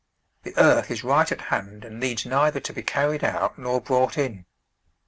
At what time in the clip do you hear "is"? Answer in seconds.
0.89-1.03